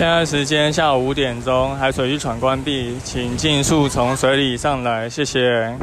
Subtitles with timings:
[0.00, 5.78] 现在时间下午五点钟，海水浴场关闭，请尽速从水里上来，谢谢。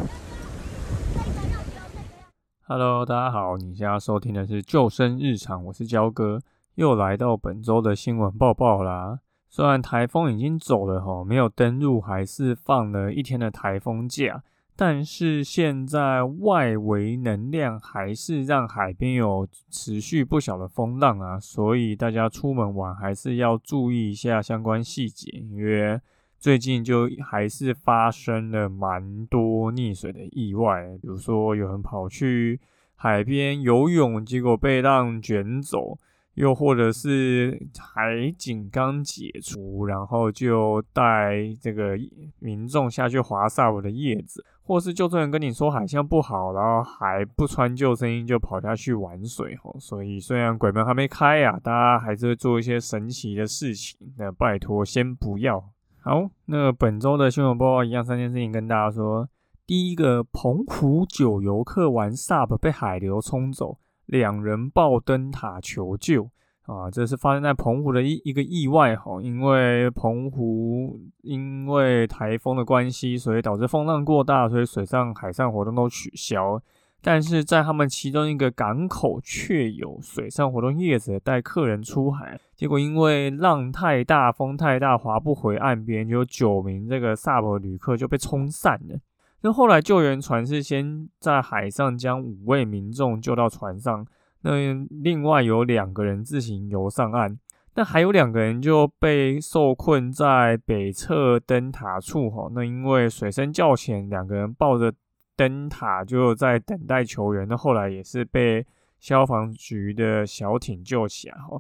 [2.66, 6.42] Hello，大家好，你现在收听的是救生日常，我是焦哥，
[6.74, 9.20] 又来到本周的新闻报报啦。
[9.48, 14.42] 虽然台风已经走了吼，没有登陆，还是放了一天的台风假。
[14.80, 26.00] 但是现在外围能量还是让海边有持续不小的风浪啊，所以大家出门玩还是要注意一下相关细节，因为
[26.38, 32.60] 最近就还是发生了蛮多溺水的意外，比如说有人跑去
[32.96, 35.98] 海边游泳，结果被浪卷走。
[36.38, 41.98] 又或者是海警刚解除，然后就带这个
[42.38, 49.76] 民众下去划萨我的叶子，或是救生员跟你说海象不好，然后还不穿救生衣就跑下去玩水哦。
[49.80, 53.98] 所以虽然鬼门还没开呀，大家还是会做一些神奇的事情。
[54.18, 55.72] 那拜托先不要。
[56.02, 59.28] 好，那本周的新闻播报一样三件事情跟大家说。
[59.66, 63.80] 第一个，澎湖九游客玩 SUP 被海流冲走。
[64.08, 66.30] 两人抱灯塔求救
[66.66, 66.92] 啊！
[66.92, 76.62] 这是发生在澎湖的一一个意外哈，因为澎湖因为台风的关系，所以导致风浪过大，所以水上海上活动都取消。
[77.00, 88.98] 但是在他们其中一个港口却有水上活动业者带客人出海，结果因为浪太大、风太大，划不回岸边，有九名这个萨博旅客就被冲散了。
[89.48, 94.06] 那后来救援船是先在海上将五位民众救到船上，
[94.42, 94.52] 那
[94.90, 97.40] 另外有两个人自行游上岸，
[97.74, 102.50] 那还有两个人就被受困在北侧灯塔处哈。
[102.54, 104.94] 那因为水深较浅，两个人抱着
[105.38, 107.48] 灯塔就在等待求援。
[107.48, 108.66] 那后来也是被
[109.00, 111.58] 消防局的小艇救起来哈。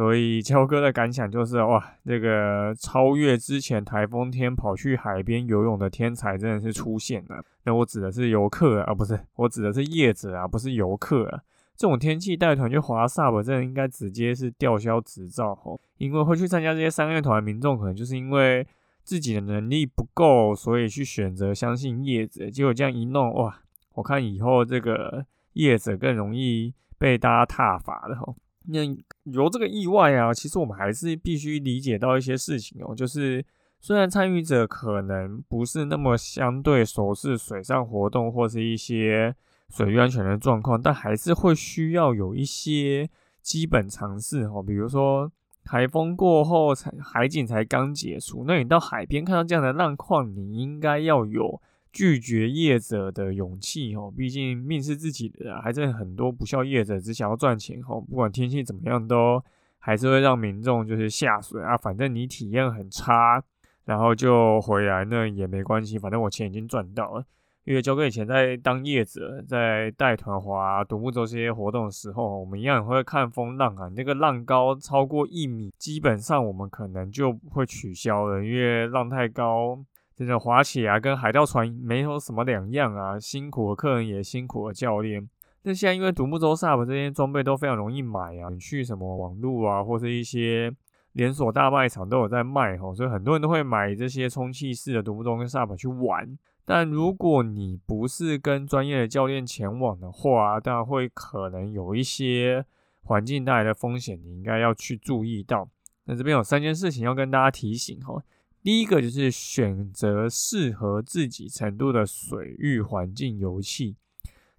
[0.00, 7.44] 所以乔哥的感想就是，哇，这个超越之前台风天跑去海边游泳的天才真的是出现了。
[7.64, 11.42] 那我指的是游客啊，不是，我指的是业者啊，不是游客啊。
[11.76, 15.78] 这种天气带团去滑 SUP，真的应该直接是吊销执照哦。
[15.98, 18.66] 因为会去参加这些商业团的民众，可能就是因为
[19.04, 22.48] 自己的能力不够，所以去选择相信业者。
[22.48, 23.60] 结果这样一弄，哇，
[23.92, 28.34] 我看以后这个业者更容易被大家踏伐的吼。
[28.72, 28.84] 那
[29.24, 33.44] 由这个意外啊，其实我们还是必须理解到一些事情哦，就是
[33.80, 39.34] 虽然参与者可能不是那么相对熟悉水上活动或是一些
[39.68, 43.08] 水域安全的状况，但还是会需要有一些
[43.42, 45.30] 基本常识哦，比如说
[45.64, 51.60] 台风过后才海景才刚结束，那你到海边看到这样的浪况，你应该要有。
[51.92, 59.42] 拒绝业者的勇气哦，毕竟命是自己的，还是很多不孝业者只想要赚钱哦，不管天气怎么样，都
[59.78, 61.76] 还是会让民众就是下水啊。
[61.76, 63.42] 反正你体验很差，
[63.84, 67.24] 然后就回来那也没关系，反正我钱已经赚到了。
[67.64, 73.86] 因为交给以前在当业者，在带团滑独木舟这些活动的时候，我们一样会看风浪啊。
[73.94, 79.78] 那个浪高超过一米，基本上我们可能就会取消了，因为浪太高。
[80.20, 83.18] 真的滑起来跟海盗船没有什么两样啊！
[83.18, 85.26] 辛苦的客人也辛苦的教练。
[85.62, 90.70] 那现在因为独木舟 SUP 这些装备都非常容易买啊，你去什么网路啊，或是一些
[91.14, 96.38] 连锁大卖场都有在卖哈，所以很多人都会买这些充气式的独木舟跟 SUP 去玩。
[96.66, 102.66] 但如果你不是跟专业的教练前往的话，当然会可能有一些
[103.04, 105.66] 环境带来的风险，你应该要去注意到。
[106.04, 108.22] 那这边有三件事情要跟大家提醒哈。
[108.62, 113.96] 第一个就是选择适合自己程度的水域环境游戏。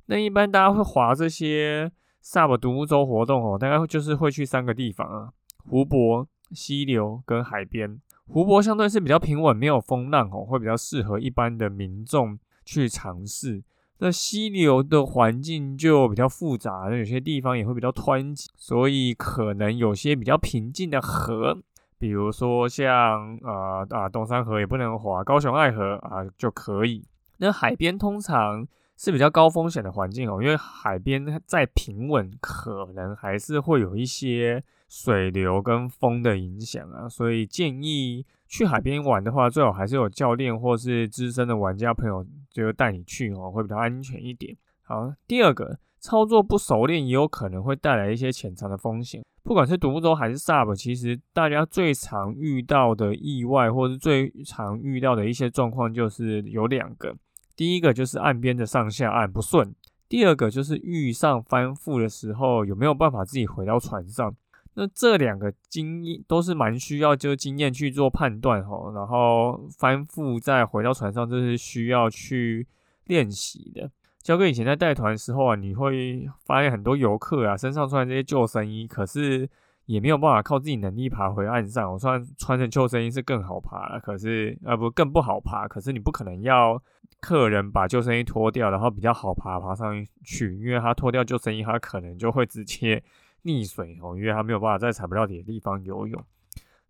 [0.07, 1.91] 那一般大家会划这些
[2.23, 5.31] SUP 独木舟活动哦，大概就是会去三个地方啊：
[5.69, 8.01] 湖泊、溪流跟海边。
[8.27, 13.63] 湖泊相对是比较平稳，没有风浪哦，会比较适合一般的民众去尝试。
[13.99, 21.61] 那溪流的环境就比较复杂，那有些地方也会比较湍急，所以可能有些比较平静的河。
[22.01, 27.05] 比如说像呃啊东山河也不能滑，高雄爱河啊就可以。
[27.37, 28.67] 那海边通常
[28.97, 44.57] 是比较高风险的环境哦，因为海边再平稳，可能还是会有一些水流跟风的影响啊，所以建议去海边玩的话，最好还是有教练或是资深的玩家朋友就带你去哦，会比较安全一点。
[44.81, 45.77] 好，第二个。
[46.03, 49.23] 操作不熟练也有可能会带来一些潜藏的风险。
[49.43, 57.15] 不管是独木舟还是 SUP，其实大家最常遇到的意外，或是最常遇到的一些状况，就是有两个。
[57.55, 59.75] 第一个就是岸边的上下岸不顺，
[60.07, 64.33] 第二个就是遇上翻覆的时候有没有办法自己回到船上。
[64.73, 68.91] 那这两个经验都是蛮需要就经验去做判断哈。
[68.95, 72.65] 然后翻覆再回到船上，这是需要去
[73.05, 73.91] 练习的。
[74.23, 79.49] 交哥以前在带团的时候啊，你会发现很多游客啊身上穿这些救生衣，可是
[79.85, 81.91] 也没有办法靠自己能力爬回岸上。
[81.91, 85.67] 我穿穿着救生衣是更好爬了，可是呃不更不好爬。
[85.67, 86.81] 可是你不可能要
[87.19, 93.03] 客人把救生衣脱掉，然后比较好爬爬上去，因为他脱掉救生衣，他可能就会直接
[93.43, 96.23] 溺水哦，因为他没有办法在踩不到底的地方游泳。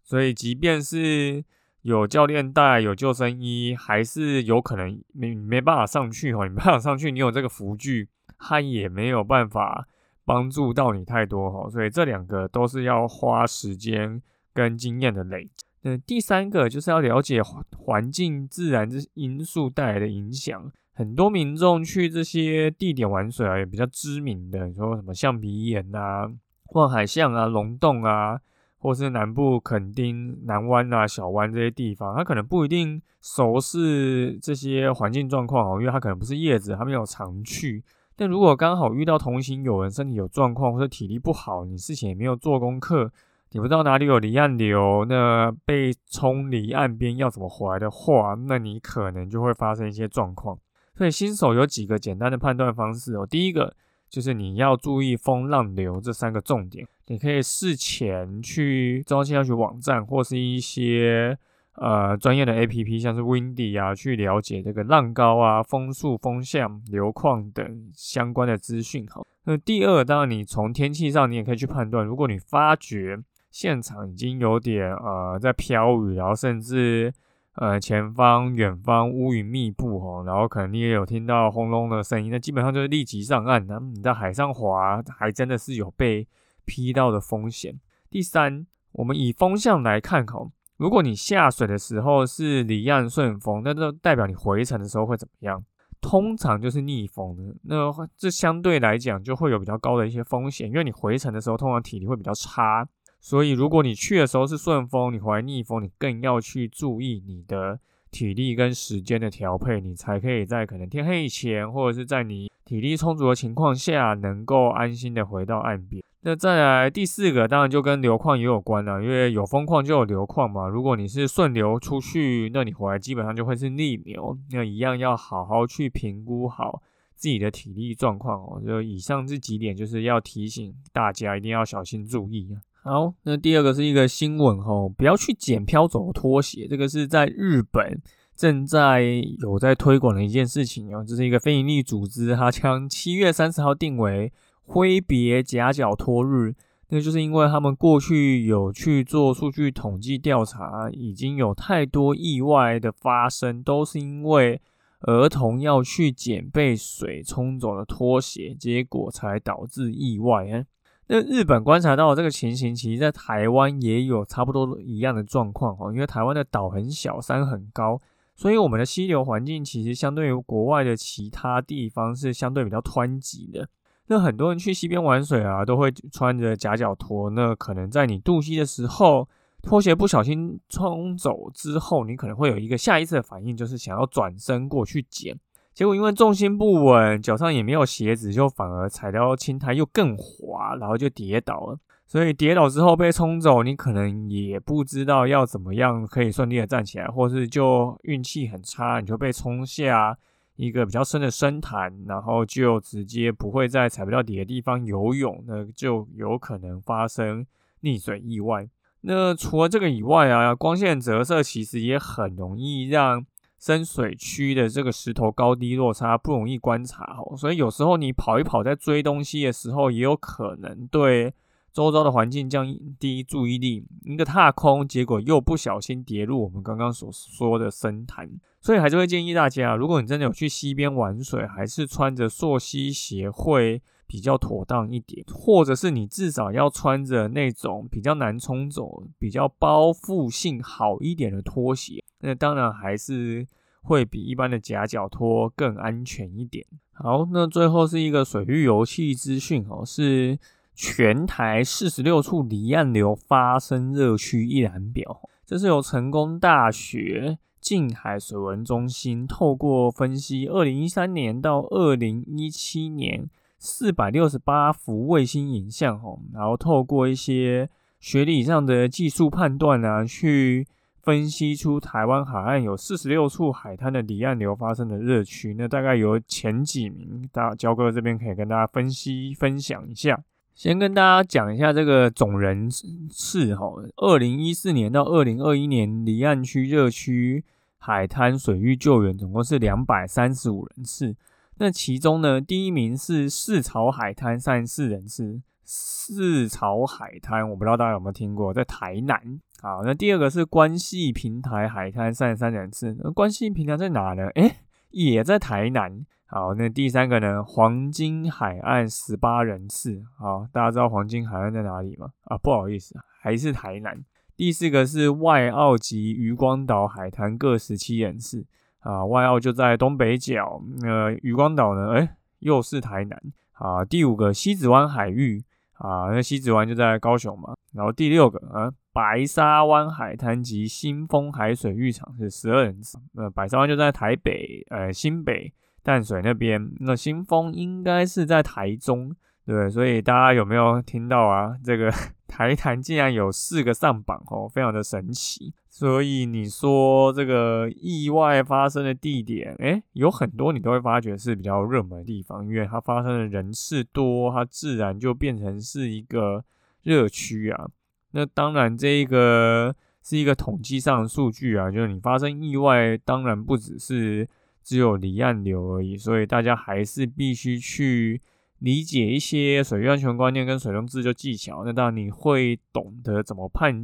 [0.04, 1.44] 所以即便是
[1.83, 6.44] 有教练带，有救生衣，还是有可能没没办法上去哦。
[6.44, 8.07] 你没办法上去，你有这个浮具，
[8.38, 9.88] 它也没有办法
[10.24, 11.69] 帮助到你太多哈。
[11.69, 14.22] 所以这两个都是要花时间
[14.54, 15.66] 跟经验的累积。
[15.81, 17.42] 那第三个就是要了解
[17.75, 20.72] 环境自然这因素带来的影响。
[20.94, 26.30] 很多民众去这些地点玩水啊，也比较知名的，你说什么象鼻岩啊、
[26.74, 28.39] 望海巷啊、龙洞啊。
[28.81, 37.83] 或是南部垦丁、南湾啊、小湾这些地方，他可能不一定熟悉这些环境状况哦，因为他可能不是叶子，他没有常去。
[38.16, 43.12] 但如果刚好遇到同行有人身体有状况或者体力不好，你事前也没有做功课，
[43.51, 50.57] 你不知道哪里有离岸流，那被冲离岸边要怎么回来的话，那你可能就会发生一些状况。
[50.95, 53.75] 所以新手有几个简单的判断方式哦，第一个。
[54.12, 61.38] 就是你要注意风浪流这三个重点，你可以事前去中央气象局网站或是一些
[61.74, 69.06] 呃专业的 A P P，像是 Windy 啊，去了解这个浪高啊、风速、风向、流况等相关的资讯。
[69.08, 73.19] 好，那第二，当然你从天气上，你也可以去判断，如果你发觉
[73.50, 77.14] 现场已经有点呃在飘雨，然后甚至
[77.56, 83.68] 呃，前方、远方乌云密布哦，然后可能你也有听到轰隆的声音，那基本上就是立即上岸。
[83.68, 86.25] 那你在海上滑，还真的是有被
[86.71, 87.77] 劈到的风险。
[88.09, 95.62] 第三，我们以风向来看哦，如果你下水的时候是离岸顺风，那就代表你回程的时候会怎么样？
[96.00, 97.53] 通常就是逆风的。
[97.63, 102.88] 那这相对来讲就会有比较高的一些风险，因为你回程的时候通常体力会比较差。
[103.19, 107.79] 所以，如果你去的时候是顺风，你回来逆风，你更要去注意你的
[108.09, 116.03] 体力跟时间的调配，你才可以在可能天黑以前，或者是在你体力充足的情况下，能够安心的回到岸边。
[116.23, 120.68] 那再来第四个，当然就跟流矿也有关了，因为有风矿就有流矿嘛。
[120.68, 126.81] 如果你是顺流出去，那你回来基本上就会是逆流，那一样要好好去评估好
[127.15, 128.62] 自己的体力状况哦。
[128.63, 132.47] 就以上这几点，就是要提醒大家一定要小心注意。
[132.83, 136.68] 好，那第二个是一个新闻哦，不要去捡漂走拖鞋。
[136.69, 138.00] 这个是在日本
[138.35, 139.01] 正在
[139.39, 141.03] 有在推广的一件事情哦。
[141.07, 144.31] 这是一个非营利组织，它将七月三十号定为
[144.71, 146.56] 挥别夹脚拖日。
[146.94, 154.61] 那就是因为他们过去有去做数据统计调查，已经有太多意外的发生，都是因为
[155.01, 160.66] 儿童要去捡被水冲走的拖鞋，结果才导致意外。
[161.07, 165.94] 那日本观察到这个情形，其实在台湾也有差不多一样的状况哦。
[165.94, 167.99] 因为台湾的岛很小，山很高，
[168.35, 173.69] 所以我们的溪流环境其实相对于国外的其他地方是相对比较湍急的。
[174.08, 177.30] 那很多人去溪边玩水啊，都会穿着夹脚拖。
[177.30, 179.28] 那可能在你渡溪的时候，
[179.62, 185.38] 拖鞋不小心冲走之后，你可能会有一个下意识的反应，就是想要转身过去捡。
[185.74, 191.78] 结果因为重心不稳，脚上也没有鞋子，就反而踩到青苔又更滑，然后就跌倒了。
[192.06, 200.18] 所以跌倒之后被冲走，你可能也不知道要怎么样可以顺利的站起来，或是就运气很差，你就被冲下
[200.56, 207.46] 一个比较深的深潭，然后就直接不会在踩不到底的地方游泳，那就有可能发生
[207.81, 208.70] 溺水意外。
[209.02, 213.26] 那除了这个以外啊，光线折射其实也很容易让。
[213.64, 221.31] 深水区的这个石头高低落差不容易观察哦，所以有时候你跑一跑，在追东西的时候，也有可能对
[221.73, 222.68] 周遭的环境降
[222.99, 228.30] 低注意力，一个踏空，结果又不小心跌入我们刚刚所说的深潭。
[228.59, 242.04] 所以还是会建议大家，如果你真的有去溪边玩水，还是穿着溯溪鞋会比较妥当一点，或者是你至少要穿着那种比较难冲走、比较包覆性好一点的拖鞋。
[242.19, 243.47] 那当然还是
[243.81, 246.63] 会比一般的夹脚拖更安全一点。
[246.92, 250.37] 好，那最后是一个水域游戏资讯哦，是
[250.83, 257.38] 全台四十六处离岸流发生热区一览表，这是由成功大学。
[257.59, 267.69] 近海水文中心透过分析二零一三年到二零一七年四百六十八幅卫星影像，吼，然后透过一些
[268.00, 270.68] 学理上的技术判断啊，去
[271.04, 280.19] 分析出台湾海岸有四十六处海滩的离岸流发生的热区，那大概有前几名，大焦哥这边可以跟大家分析分享一下。
[280.54, 283.66] 先跟大家讲一下这个总人次哈，
[283.98, 287.44] 二零一四年到二零二一年离岸区热区
[287.78, 291.16] 海滩水域救援总共是两百三十五人次。
[291.58, 295.42] 那其中呢，第一名是四朝海滩三十四人次。
[295.64, 299.40] 四朝海滩我不知道大家有没有听过，在台南。
[299.62, 302.98] 好，那第二个是关系平台海滩三十三人次。
[303.00, 304.28] 那关系平台在哪呢？
[304.36, 304.58] 诶，
[304.92, 306.06] 也在台南。
[306.26, 307.44] 好，那第三个呢？
[307.44, 310.02] 黄金海岸十八人次。
[310.18, 312.10] 好，大家知道黄金海岸在哪里吗？
[312.24, 314.02] 啊，不好意思，还是台南。
[314.38, 318.45] 第四个是外澳及渔光岛海滩各十七人次。
[318.80, 320.62] 啊，外澳就在东北角。
[320.83, 321.92] 呃，渔光岛呢？
[321.95, 323.21] 哎，又是台南。
[323.52, 325.44] 啊，第五个西子湾海域。
[325.74, 327.54] 啊，那西子湾就在高雄嘛。
[327.74, 332.98] 然后第六个啊，白沙湾海滩及新丰海水浴场是十二人次。
[333.16, 335.54] 呃，白沙湾就在台北，呃，新北。
[335.83, 339.16] 淡水那边，那新丰应该是在台中，
[339.48, 341.57] 对所以大家有没有听到啊？
[341.64, 341.92] 这个
[342.30, 345.52] 台坛竟然有四个上榜哦，非常的神奇。
[345.68, 356.45] 所以你说这个意外发生的地点，诶，有很多你都会发觉是比较热门的地方，因为它发生的人次多，它自然就变成是一个
[356.83, 357.68] 热区啊。
[358.11, 364.27] 那当然，这一个是一个统计上的数据啊，就是你发生意外，当然不只是。
[364.63, 368.21] 只有离岸流而已，所以大家还是必须去
[368.59, 371.63] 理解一些水域安全观念跟水中自救技巧。
[371.65, 373.83] 那当然你会懂得怎么判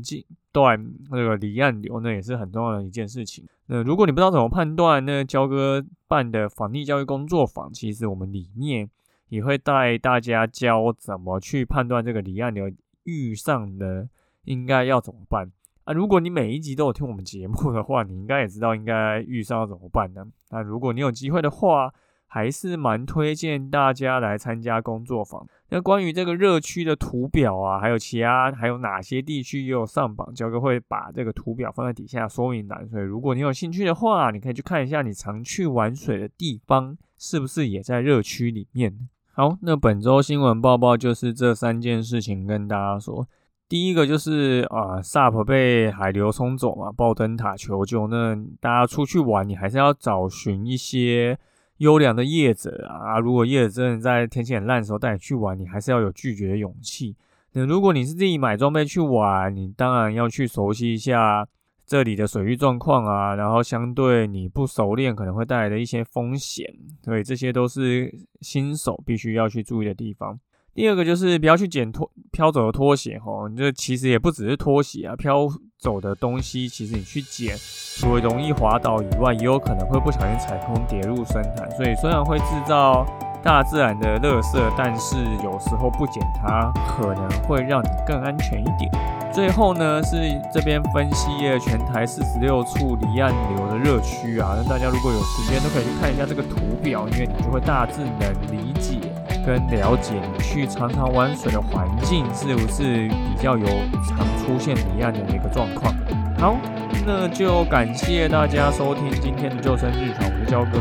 [0.51, 3.43] 断那个离岸流，那也是很重要的一件事情。
[3.65, 8.87] 那如果你不知道怎么判断，那焦哥办的防溺教育工作坊，其实我们里面
[9.29, 12.71] 也会带大家教怎么去判断这个离岸流
[13.07, 14.07] 遇上的
[14.43, 15.51] 应该要怎么办。
[15.85, 20.27] 啊，如果你每一集都有听我们节目的话，你应该也知道应该遇上要怎么办呢？
[20.51, 21.93] 那如果你有机会的话，
[22.29, 25.47] 还是蛮推荐大家来参加工作坊。
[25.69, 32.85] 那关于这个热区的图表啊，还有其他还有哪些地区也有上榜，教哥会把这个图表放在底下说明栏。
[32.89, 39.07] 所以如果你有兴趣的话，你可以去看一下你常去玩水的地方是不是也在热区里面。
[39.39, 43.27] 好，那本周新闻报报就是这三件事情跟大家说。
[43.69, 48.07] 第一个就是啊，SUP 被海流冲走嘛，爆灯塔求救。
[48.07, 51.37] 那大家出去玩，你还是要找寻一些
[51.77, 53.19] 优良的业者啊。
[53.19, 57.15] 如果业者真的在天气很烂的时候带你去玩，你还是要有拒绝的勇气。
[57.53, 61.47] 那如果你是自己买装备去玩，你当然要去熟悉一下
[61.87, 66.65] 这里的水域状况啊，然后相对你不熟练可能会带来的一些风险，
[67.01, 70.37] 所以这些都是新手必须要去注意的地方。
[70.73, 75.47] 第二个就是不要去捡拖飘走的拖鞋哈，这其实也不只是拖鞋啊，飘
[75.79, 77.55] 走的东西其实你去捡，
[77.95, 81.71] 除了容易滑倒以外，也有可能会不小心踩空跌入深潭。
[81.71, 83.05] 所以虽然会制造
[83.41, 89.16] 大自然的垃圾，但是有时候不捡它，可能会让你更安全一点。
[89.33, 90.15] 最后呢，是
[90.51, 98.97] 这边分析了全台四十六处离岸流的热区啊，那大家如果有时间都可以去看一下这个图表，因为你就会大致能理解。
[99.45, 103.65] 跟了解你去常常玩水的环境是不是比较有
[104.05, 105.93] 常出现离岸的一个状况？
[106.37, 106.57] 好，
[107.05, 110.79] 那就感谢大家收听今天的救生日常，我是焦哥。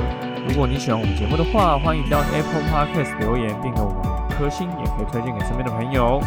[0.48, 6.20] 如果你喜欢我们节目的话，欢迎到 Apple Podcast 留言并给我们颗星，也可以推荐给身边的朋友。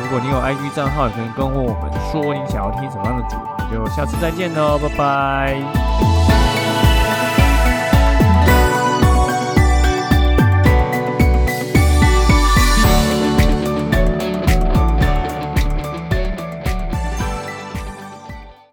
[0.00, 3.74] 如果你有 IG 账号，也可以跟我们说你想要听什么样的主题。
[3.74, 6.13] 就下次再见喽，拜拜。